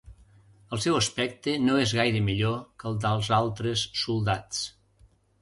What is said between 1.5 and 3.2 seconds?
no és gaire millor que el